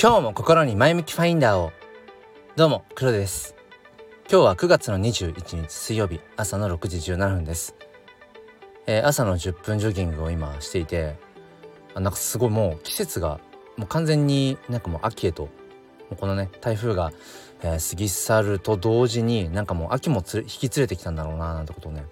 [0.00, 1.72] 今日も心に前向きファインダーを。
[2.54, 3.56] どうも黒です。
[4.30, 7.74] 今日は9月の21日水曜日朝の6時17分です、
[8.86, 11.16] えー、朝の10分ジョギングを今していて
[11.96, 13.40] あなんかすごいもう季節が
[13.76, 15.50] もう完全になんかもう秋へとも
[16.12, 17.10] うこのね台風が、
[17.64, 22.04] えー、過ぎ去ると同時になんかもう秋も引き連れてきたんだろうななんてことをね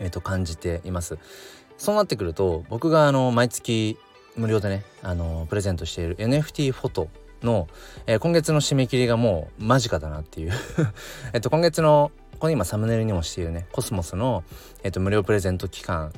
[0.00, 1.18] えー、と感じています。
[1.76, 3.98] そうなってくると僕があの毎月
[4.36, 7.08] 無料でねあのプレゼントしている NFT フォト
[7.42, 7.68] の、
[8.06, 10.52] えー、今月の締め切りがもう間近だなっていう
[11.32, 14.44] えっと今月のこの今サムネイルにもしているねコスモスの、
[14.82, 16.12] えっと、無料プレゼント期間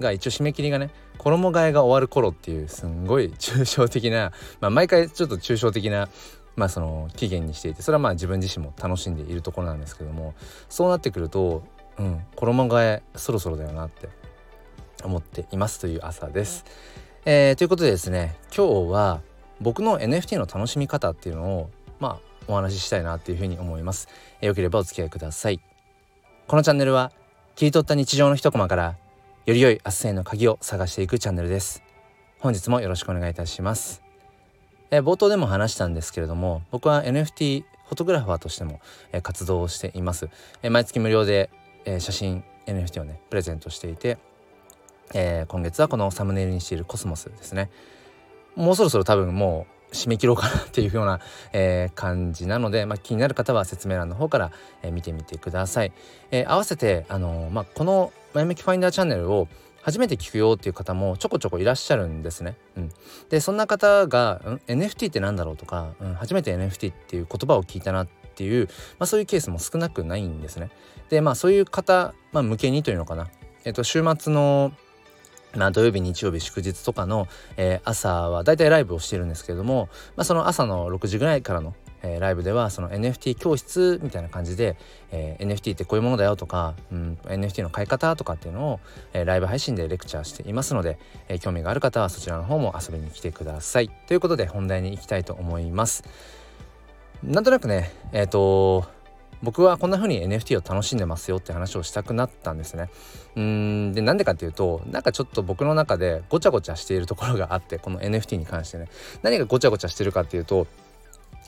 [0.00, 6.08] が一応締め切りがね衣替えが終わる頃っていうすんごい抽象的な、 まあ、毎回ちょっと抽象的な
[6.56, 10.34] まあその期限にしていてそれはまあ自分自身も楽しんでいるところなんですけども
[10.68, 11.62] そうなってくると
[11.98, 14.08] うん衣替えそろそろだよなって
[15.04, 16.64] 思っていますという朝です。
[17.24, 19.20] えー、ということでですね今日は
[19.60, 21.70] 僕の NFT の楽しみ方っていうのを
[22.00, 24.08] まあお話ししたいなっていうふうに思います。
[24.40, 25.60] えー、よければお付き合いください。
[26.48, 27.12] このチャンネルは
[27.54, 28.96] 切り取った日常の一コマから
[29.46, 31.84] より良い明日への鍵を探していくチャンネルです。
[32.40, 34.02] 本日もよろしくお願いいたします。
[34.90, 38.80] えー、冒頭でも話したんですけれども僕は NFT フォトグラファーとしても、
[39.12, 40.28] え、活動をしています。
[40.62, 41.50] え、毎月無料で
[41.84, 44.18] え、写真 NFT をねプレゼントしていて、
[45.14, 47.70] えー、今月はこのサムネイルにしているコスモスですね
[48.56, 51.20] もうそろそろ多分もう締め切ろうかなっていうような、
[51.52, 55.92] えー、感じなので、まあ、気になる方は説明欄の方から、えー、見てみてください。
[56.30, 59.48] えー、合わせて、あのまあ、この「前向きファインダーチャンネル」を
[59.82, 62.56] 初めて聞くよっていう方もちょこちょこいらっしゃるんですね。
[62.76, 62.92] うん、
[63.28, 68.66] でそんな方が「うん NFT って何だろう?」とか、うん「初めて NFT っていう言葉を聞いたな」っていう、
[68.98, 70.70] まあ、そういうケースも少なくないんですね。
[71.10, 73.28] でまあそういう方、まあ、向けにというのかな、
[73.64, 74.72] えっと、週末の
[75.56, 84.76] まあ、土曜日日曜日祝日とかの、えー、朝はだいたいライブをしてるんですけれども、まあ、その朝の6時ぐらいからの、えー、ライブではその NFT 教室みたいな感じで、
[85.10, 88.80] えー、NFT ってこういうものだよとか、うん、NFT の買い方とかっていうのを、
[89.12, 93.90] え、ライブ配信でレクチャーしていますので、え、興味がある方はそちらの方も遊びに来てください。
[94.06, 96.04] ということで本題に行きたいと思います。
[97.22, 98.84] なんとなくねえっ、と
[99.42, 102.90] 僕はこんな風に NFT を楽しんでますよって話をしたくなったんですね。
[103.36, 108.88] うんでなんでかっていうとなんかちょっと僕の中でごちゃごちゃしているところがあってこの NFT に関してね
[109.22, 110.66] 何がごちゃごちゃしてるかっていうと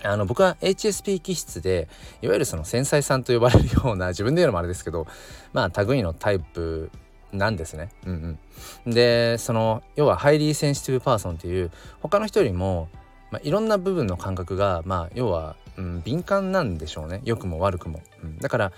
[0.03, 1.89] あの僕は HSP 気質で
[2.21, 5.07] いわゆるその繊細さんと呼ばれるような自分で言うのもあれですけど
[5.53, 6.91] まあ類のタイプ
[7.33, 7.91] なんですね。
[8.07, 8.39] うん
[8.87, 12.89] うん、でその要は Highly Sensitive Person っていう他の人よりも、
[13.35, 17.21] まあ、いろんな部分の感覚がまあ要はうん、敏感なんでしょうね。
[17.25, 18.73] 良くも悪くも、うん、だから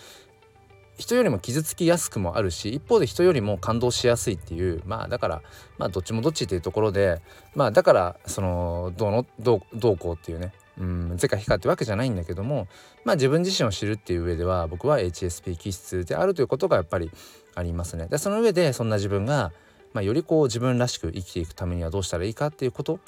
[0.97, 5.43] 人よりも傷つきやすくもあるし一方で人よりも感動しやすいっていうまあだから
[5.77, 7.21] まあどっちもどっちっていうところで
[7.55, 10.53] まあだからそのどうのどうどうこうっていうね。
[10.79, 11.17] うん。
[11.17, 12.67] 是か非かってわけじゃないんだけども
[13.05, 17.11] まあ自分自身を知るっていう上では僕は HSP 気質であるということがやっぱり
[17.55, 18.07] ありますね。
[18.07, 19.53] でその上でそんな自分が、
[19.93, 23.01] まあ、よりこう自分らしく生きていくためにはどうしたらいいかっていうこと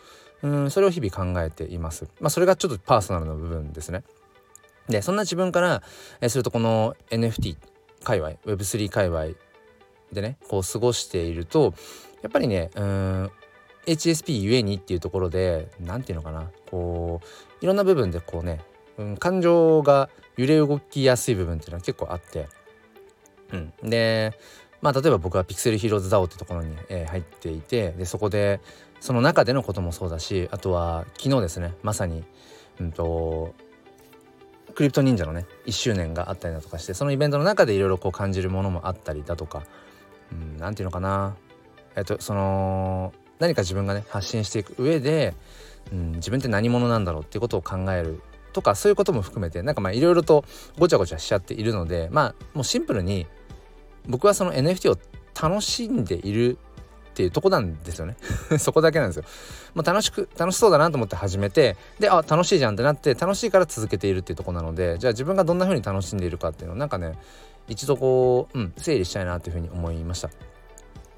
[0.43, 2.07] うんそれを日々考えています。
[2.21, 4.05] まあ、それがちょっとパーソナルの部分ですね。
[4.89, 5.83] でそんな自分から、
[6.29, 7.57] するとこの NFT
[8.03, 9.27] 界隈 Web3 界隈
[10.13, 11.75] でねこう過ごしていると
[12.23, 13.31] やっぱりねうん
[13.87, 18.61] HSP ゆえにっていうところで何て言うのかなこういろんな部分でこうね、
[18.99, 22.49] うん、感情が揺れ動きやすい部分っていうのは結構あって、
[23.53, 24.39] うん、で
[24.81, 28.61] まあ例えば僕はピクセルヒーローズ DAO ってところに、えー、入っていてでそこで
[29.01, 32.25] その中でのこともそうだしあとは昨日ですねまさに
[32.81, 33.55] うんと
[34.75, 39.65] クリプト忍者のね1周年があったりだとかしてそのイベントの中でいろいろこう感じるものもあったりだとか
[40.59, 41.37] 何、うん、て言うのかな。
[41.97, 45.35] えっとその何か自分がね発信していく上で、
[45.93, 48.21] うん、自分って何者なんだろうっていうことを考える
[48.53, 50.45] とかそういうことも含めてなんかまあいろいろと
[50.79, 53.27] ごちゃごちゃしちゃっているのでまあもうシンプルに
[54.07, 54.99] 僕はその NFT を
[55.41, 56.59] 楽しんでいる
[57.19, 58.17] っていうとこなんですよね
[58.61, 59.25] そこだけなんですよ。
[59.75, 67.19] まあ、楽しく楽しそうだなと思って始めてであ楽しいじゃんってなって楽しいから続けているっていうとこなのでじゃあ自分がどんな風に楽しんでいるかっていうのをなんかね
[67.67, 70.31] 一度こう、うん、整理したいなっていう風に思いました。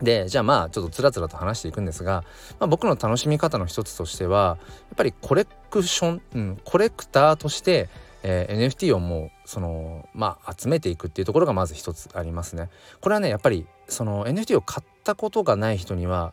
[0.00, 2.25] でじゃあまあちょっとつらつらと話していくんですが、
[2.58, 4.56] まあ、僕の楽しみ方の一つとしては
[4.88, 7.91] やっぱりコレクション、うん、コレクターとして
[8.23, 12.69] えー、NFT をもうそのまあ集めていくっていうところがまず一つありますね。
[13.00, 16.32] これはねやっぱりその NFT を買ったことがない人には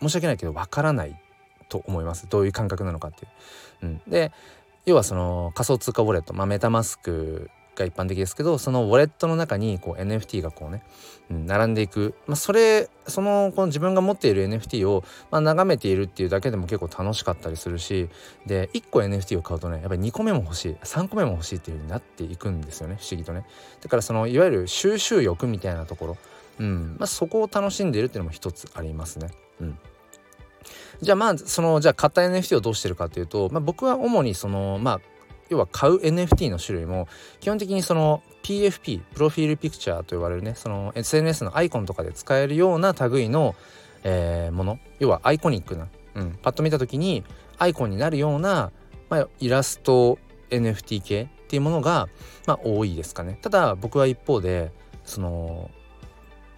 [0.00, 1.20] 申し訳ないけどわからない
[1.68, 3.30] と思いますどういう感覚なのかっていう。
[3.82, 4.32] うん、で
[4.86, 10.82] 要はその仮想通貨ウォレット、まあ、メタマスクが一般的ですけどそのウォレットの中にこう NFT がこうね、
[11.30, 18.08] うん、並んでいく、まあ、それそのこの自分が持っている NFT を、まあ、眺めているっていうだけでも結構楽しかったりするし
[18.46, 23.44] で1個 NFT を買うとねやっぱり2個目も欲しい3個目も欲しいっていう風になっていくんですよね不思議とね。
[23.82, 26.16] だからそのいわゆる収集欲みたいなところ、
[26.58, 26.96] うん。
[26.98, 29.28] まあ、そこを楽しんでいるっていうのも一つありますね。
[29.60, 29.78] うん。
[31.02, 35.00] じゃあまあそのじゃあ買った NFT をどうしてるかというと、まあ、僕は主にそのまあ
[35.48, 37.08] 要は買う NFT の種類も
[37.40, 43.54] 基本的にその PFP プロフィールピクチャーと呼ばれるねその SNS のアイコンとかで使えるような類の、
[44.04, 47.24] えー、もの要はアイコニックな、うん、パッと見た時に
[47.58, 48.70] アイコンになるような、
[49.08, 50.18] まあ、イラスト
[50.50, 52.08] NFT 系っていうものが、
[52.46, 53.38] まあ、多いですかね。
[53.40, 54.72] ただ僕は一方で
[55.04, 55.70] その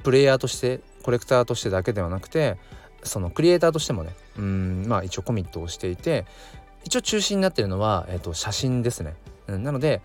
[0.03, 2.57] プレイヤーとしてコレクターとしてだけではなくて
[3.03, 6.27] そのクリエイターとしてもねうんまあ一応コミットをしていて
[6.89, 9.15] 一応中心になってるのは、えーと、写真ですね、
[9.47, 10.01] うん、なので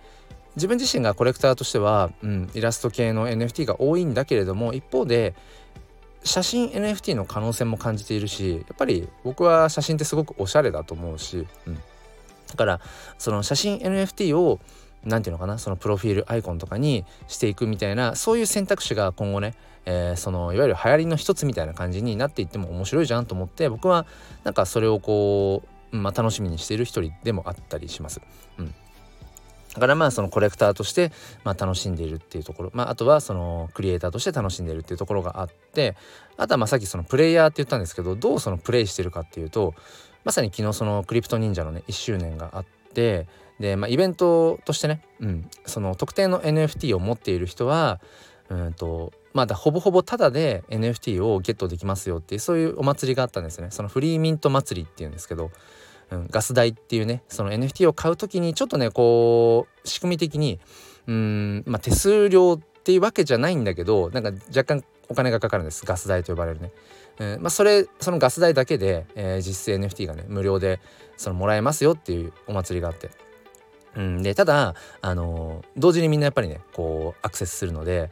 [0.58, 5.34] 自分自身がコレクターとしては、うん、イラスト系の NFT が多いんだけれども一方で
[6.26, 11.82] 写真 NFT の可能性も感じているしやっぱり僕は写真ってすごくおしゃれだと思うし、うん、だ
[12.58, 12.82] から
[13.18, 14.60] その写真 NFT を
[15.06, 19.54] 何て言うのかなそのプロフィールアイコンとかにしていくみたいなそういう選択肢が今後ね、
[19.86, 24.06] えー、そのいわゆる流行りの一つみたいな感じになっていっても面白いじゃんと思って僕は
[24.44, 28.22] なんかそれをこうまあ、楽しみにしている一人でもあったりします。
[28.58, 28.74] うん。
[29.74, 31.12] だからまあそのコレクターとして
[31.44, 35.96] まあ楽しんでいるっていうところ、まあ、あとはそのクリエイターとして楽しんでいるっていうところがあって
[36.38, 39.74] あとはまあさっきそのプレイヤーって言ったんですけどどうそのプレイしてるかっていうと
[40.24, 43.28] まさに昨日そのクリプト忍者のね1周年があって
[43.60, 48.00] で、まあ、イベントとしてね、うん、その特定の NFT を持っている人は
[48.50, 53.70] うんとまだほぼほぼタダで NFT をゲットできますよっていうそういうお祭りがあったんですね。
[53.72, 55.50] そのフリーミント祭りっていうんですけど、
[56.14, 60.60] うん、ガス代っていうねその NFT を買う時にちょっとねこう仕組み的に
[61.08, 65.86] うんまあ手数料っていうわけじゃないんだけどなんか若干お金がかかるんです。
[65.86, 66.72] ガス代と呼ばれるね、
[67.20, 70.80] うんまあ、それそのガス代だけで、えー、実質 NFT がね無料で
[71.18, 73.10] そのもらえますよっていうお祭りがあって。
[73.96, 78.10] うん、でただ、あのー、同時にみんなやっぱりねこうアクセスするので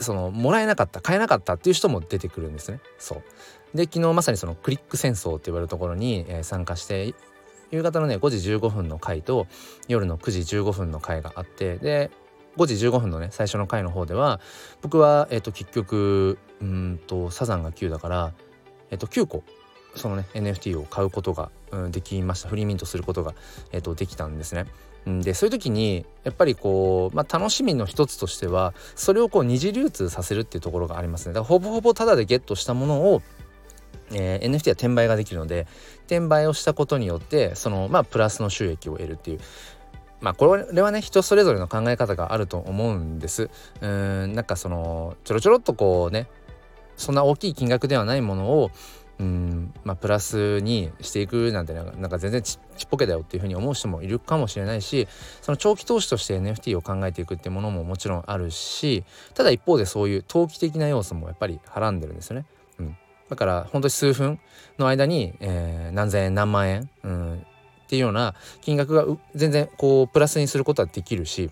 [0.00, 2.80] そのもらえなかった買えなかったっていう人も出てくるんですね。
[2.98, 3.22] そう。
[3.74, 7.14] で昨日まさにそのクリック戦争って言われるところに、えー、参加して
[7.70, 9.46] 夕方のね5時15分の回と
[9.88, 12.10] 夜の9時15分の回があってで
[12.56, 14.40] 5時15分のね最初の回の方では
[14.80, 18.32] 僕は、えーと、結局うんとサザンが9だから、
[18.90, 19.42] えーと、9個
[19.96, 23.34] そのね NFT を買うことが、うん、できましたフリーミントすることが、
[23.72, 24.66] えーとできたんですね。
[25.06, 33.22] でそういう時にやっぱりこう、まあ、楽しみの一つとしてはそれをこう二次流通させるっていうところがありますねだからほぼほぼタダでゲットしたものを、
[34.14, 35.66] えー、NFT は転売ができるので
[36.06, 39.40] 転売をしたことによってそのまあプラスの収益を得るっていう
[40.20, 43.50] まあこれはね人それぞれの考え方があると思うんです
[43.80, 46.28] うんなんかそのちょろちょろっとこうね
[46.96, 48.70] そんな大きい金額ではないものを
[49.20, 55.06] うんまあ、プラスにしていくなんてなんか全然ちっぽけだよっていうふうに思う人もいるかもしれないし
[55.40, 62.44] その長期投資として NFT を考えていくっていうものももちろんあるしただ一方でそういう投機的な要素もやっぱりはらんでるんですよね。
[63.28, 64.38] だから本当に数分
[64.78, 67.34] の間に、えー、何千円何万円、うん、
[67.84, 71.50] っていうような金額が全然こうプラスにすることはできるし、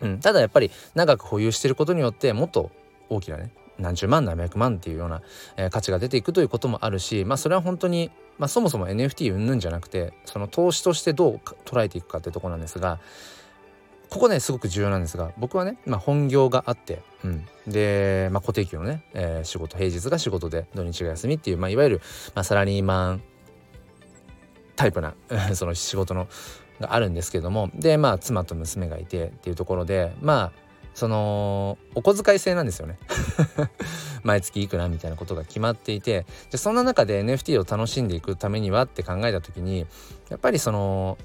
[0.00, 2.70] うん、ただやっぱり長く保有してることによってもっと
[3.08, 5.22] 大きなね何十万何百万っていうような、
[5.56, 13.00] えー、価値が出ていくということもあるしまあそれは本当に、まあ、そもそも NFT 云々じゃなくてその投資としてどう捉えていくかっていうとこなんですが
[14.10, 22.00] ここねすごく重要なんですが僕はね、まあ、本業があって、うん、で、まあ、固定給のね、えー、仕事平日が仕事で土日が休みっていう、まあ、いわゆる、
[22.34, 23.22] まあ、サラリーマン
[24.76, 25.14] タイプな
[25.54, 26.28] その仕事の
[26.80, 32.98] があるんですけどもでまあ妻と娘がいてっていうところでまあそのお小遣い制なんですよね。
[34.24, 39.86] 毎月いくらみたいなことが決まっていてじゃそんな中で NFT を楽しんでいくためにはって考えた時に
[40.30, 41.18] やっぱりその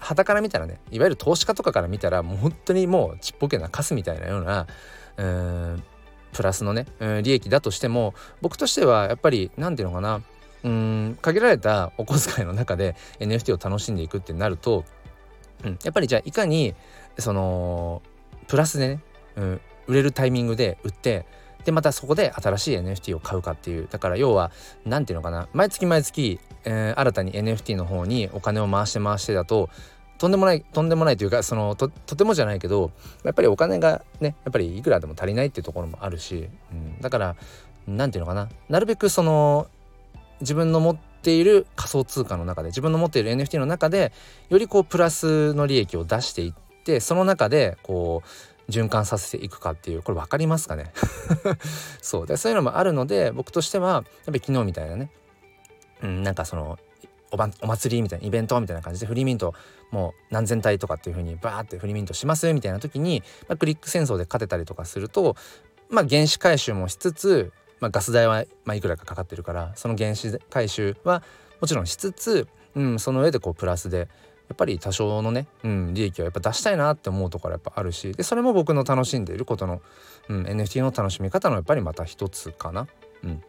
[0.00, 4.66] 旗から見たらねいわゆる投資家とかから見たらもう本当にもうちっぽけなカスみたいなような
[5.16, 5.82] うーん
[6.32, 6.86] プラスのね、
[7.24, 10.22] 利益だとしても僕としてはやっぱり何て言うのかな
[10.62, 14.84] うん限られたお小遣いの中で NFT を楽しんでいくってなると、
[15.64, 16.74] うん、やっぱりじゃあいかに
[17.18, 18.02] その
[18.46, 19.00] プラスでね、
[19.36, 21.26] うん、売れるタイミングで売って
[21.64, 24.50] でまたそこで新しい NFT を買うかっていうだから要は
[24.84, 29.70] 何て言うのかな毎月毎月、えー、新たに NFT の方にお金を回して回してだと
[30.18, 32.90] とんでもないとんでもないというかそのとてもじゃないけど
[33.24, 37.36] やっぱりお金がねやっぱりいくらでも足りないっていうところもあるし、うん、だから
[37.86, 39.68] 何て言うのかななるべくその
[40.40, 44.12] 自分の持っている仮想通貨の中で自分の持っている NFT の中で
[44.50, 48.28] よりこうプラスの利益を出していってその中でこう
[48.70, 50.92] 循環させていくかっていうこれ分かりますかね？
[52.00, 52.26] そう。
[52.26, 55.10] でそういうのもあるので僕としてはやっぱり昨日みたいなね、
[56.02, 56.78] うん、なんかその
[57.32, 59.54] おばお祭りみたいなイベントみたいな感じでフリーミント
[59.90, 65.36] もう何千体とかっていう風にバーってフリーミントしますみたいな時に、まあ、クリック戦争で勝てたりとかすると
[65.88, 71.22] まあ原資回収もしつつ、まあ、ガス代はまいくらかかかってるからその原資回収は
[71.60, 74.08] もちろんしつつ、うん、その上でこうプラスで
[74.50, 79.80] やっぱり多少のね、うん、利益はやっぱ出したいなって思うところやっぱあるしでそれも僕の楽しんでいることの、
[80.28, 82.86] うん、NFT の楽しみ方のやっぱりまた一つかな。
[83.22, 83.42] うん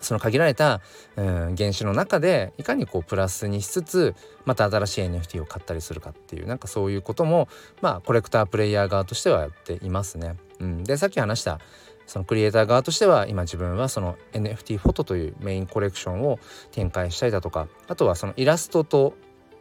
[0.00, 0.80] その限られた、
[1.14, 4.14] うん、原種の中でいかにこうプラスにしつつ
[4.44, 7.48] また新しい NFT を買ったりするかっていうなんかそういうことも
[7.80, 10.34] まあコレクタープレイヤー側としてはやっていますね。
[10.58, 11.60] うん、でさっき話した
[12.06, 16.38] そのクリエイター側としては今自分はその NFT フォトというメインコレクションを
[16.70, 19.14] 展開したりだとかあとはそのイラストと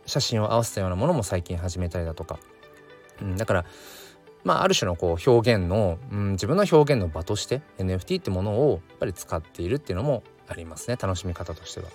[0.05, 2.39] 写真を合わせたようなものも最近始めたりだとか、
[3.21, 3.65] うん、だから
[4.45, 11.87] まあ、ある種のこう表現の、うん、自分の表現の場として NFT ってものをやっぱり使っているっていうのもありますね楽しみ方としては。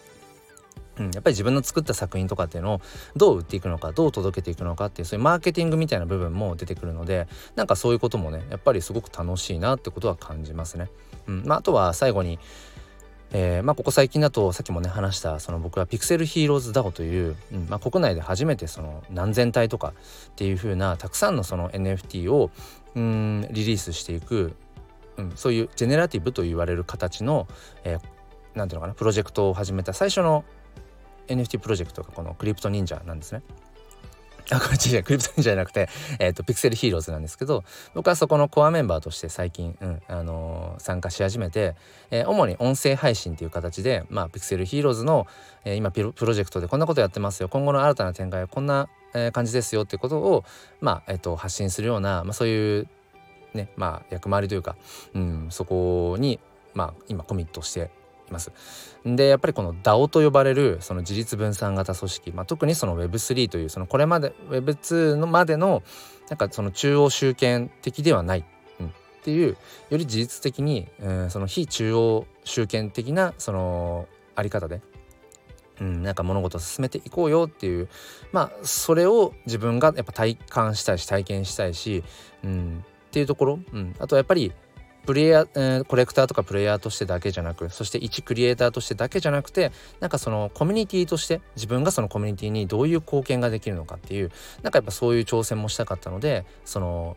[0.99, 2.81] うん、やっぱり自分の作った作品とかっていうのを
[3.17, 10.91] どう売っていくのかどう届けていくのかっていうそういうマーケティングみたいな部分も出てくるのでなんかそういうこともねやっぱりすごく楽しいなってことは感じますね。
[11.27, 12.41] うんまあ、あとは最後に
[13.33, 19.95] えー、まあ、ここ最近だとさっきもね話したその僕はピクセルヒーローズ DAO という、うんまあ、国内で初めてその何千体とか
[20.31, 22.51] っていう風なたくさんのその NFT を
[22.97, 24.57] うんリリースしていく、
[25.17, 27.47] うん、そういうジェネラティブと言われる形の
[27.85, 28.07] 何、えー、て
[28.55, 30.45] 言うのかなプロジェクトを始めた最初の
[31.29, 33.43] NFT プロジェクトがこのクリプト忍者なんですね。
[34.51, 35.89] あ、これ違う、クリプトンじゃなくて、
[36.19, 37.65] えっ、ー、と、ピクセルヒーローズなんですけど、
[37.95, 41.77] 僕はそこのコアメンバーとして最近、うん、あのー、参加し始めて、
[42.11, 45.27] えー、主に音声配信っていう形で、まあ、ピクセルヒーローズの、
[45.65, 50.45] え今プロジェクトでこんなことやってますよ、今後の新たな展開はこんな、え感じですよっていうことを、
[50.81, 52.89] まあ、えっ、と、発信するような、まあ、そういう、
[53.55, 54.77] ね、まあ、役回りというか、
[55.15, 56.39] うん、そこに、
[56.75, 57.91] まあ、今コミットして
[58.31, 58.53] ます。
[59.05, 65.83] でやっぱりこの DAO と呼ばれるその自立分散型組織、まあ、特にその Web3 というそのこれまで Web2 のまでの
[66.29, 68.45] なんかその中央集権的ではない、
[68.79, 68.91] うん、っ
[69.23, 69.57] ていうよ
[69.91, 74.81] り自律的に、うん、その非中央集権的なそのあり方で
[75.81, 77.89] うん、なんか物事を進めていこうよっていう
[78.33, 82.05] まあそれを自分がやっぱ体感したいし体験したいし、
[82.45, 84.53] うん、っていうところ、うん、あとやっぱり
[85.07, 94.31] プレイヤー、えー、コレクターとかプレイヤーとしてだけじゃなくそして一クリエイターとしてだけじゃなくてなんかそのコミュニティとして自分がそのコミュニティにどういう貢献ができるのかっていう
[94.63, 97.17] なんかやっぱそういう挑戦もしたかったのでその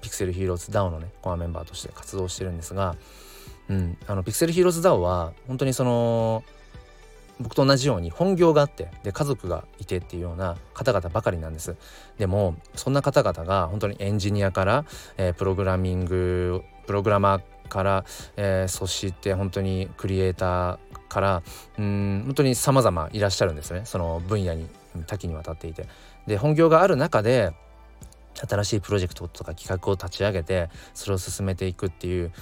[0.00, 2.96] ピクセルヒーローズ DAO のねコアメンバーとして活動してるんですが、
[3.68, 6.44] うん、あのピクセルヒーローズ DAO は本当にその
[7.40, 11.76] 僕と同じように本業があってで家族がいてっていうような方々ばかりなんです。
[12.18, 14.84] でもそんな方々が本当にエンジニアから、
[15.16, 18.04] えー、プログラミングプログラマーから、
[18.36, 21.42] えー、そして本当にクリエイターから
[21.78, 23.82] うん本当に様々いらっしゃるんですね。
[23.84, 24.68] その分野に
[25.06, 25.86] 多岐にわたっていて。
[26.26, 27.52] で本業がある中で
[28.34, 32.32] 新しいプロジェクトとか企画を立ち上げてそれを進めていくっていう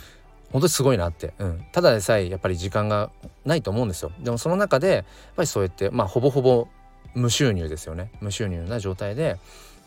[0.53, 3.11] 本当にすごいなって、うん、ただでさえやっぱり時間が
[3.45, 4.13] ないと思うんですよ。
[4.21, 5.05] でもその中でやっ
[5.37, 6.69] ぱりそうやってまあほぼほぼ
[7.15, 8.13] 無収入ですよね。
[8.21, 9.39] 無収入な状態で、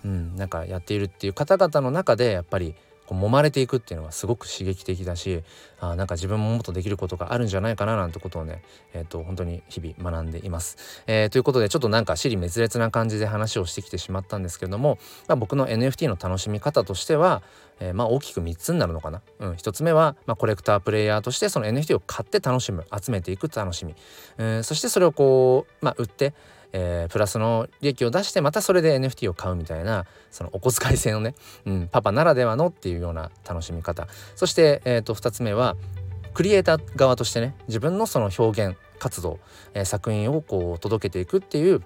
[0.04, 5.44] うん、なんかやっているっていう方々の中でやっぱりこう揉まれていくっていうのはすごく刺激的だし
[5.80, 11.04] あなんか自分ももっとできることがあるんじゃないかななんてことをね、えーと、本当に日々学んでいます。
[11.08, 14.98] えー、ということでちょっとなんか尻滅裂な感じで話をしてきてしまったんですけれども、
[15.28, 17.44] まあ、僕の NFT の楽しみ方としては、
[17.80, 19.22] えー、まあ大きく3つになるのかな？
[19.40, 23.96] うん、1つ目は、まあ、コレクタープレイヤーとしてその NFT を買って楽しむ集めていく楽しみ、
[24.38, 26.34] うん、そしてそれをこう、まあ、売って
[26.74, 34.08] えー、プラスの利益を出してまたそれで NFT を買うみたいなそのお小遣い制のね、うん、パパならではのっていうような楽しみ方。
[34.36, 35.76] そして、えー、と2つ目は
[36.34, 39.40] クリエイター側としてね自分のその表現活動、
[39.74, 41.82] えー、作品をこう届けていくっていう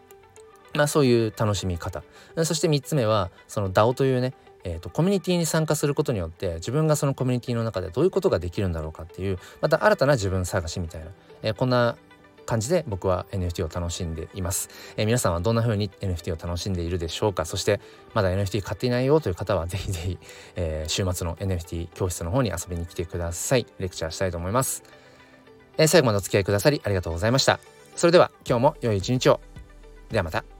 [0.73, 2.03] まあそういう楽しみ方。
[2.43, 4.33] そして3つ目はその DAO というね
[4.63, 11.07] えーと、コミュニティに参加することによって自分がそのコミュニティの中でどういうことができるんだろうかっていうまた新たな自分探しみたいな、
[11.43, 11.95] えー、こんな
[12.49, 17.45] 感じで僕は NFT を楽しんでいます、えー、皆さんはどんな風に NFT を楽しんでいるでしょうか？
[17.45, 17.79] そして
[18.15, 20.17] まだ NFT 買っていないよという方はぜひぜひ、
[20.55, 23.67] えー、週末の NFT 教室の方に遊びに来てください。
[23.77, 24.83] レクチャーしたいと思います、
[25.77, 27.59] えー、最後までお付き合いくださりありがとうございました。
[27.95, 29.41] それでは今日も良い一日を。
[30.09, 30.58] ではまた。